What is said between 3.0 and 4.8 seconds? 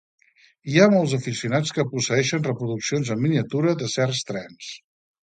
en miniatura de certs trens.